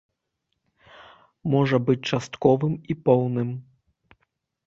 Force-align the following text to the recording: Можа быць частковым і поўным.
Можа 1.55 1.77
быць 1.89 1.97
частковым 2.17 2.73
і 2.93 2.97
поўным. 3.09 3.49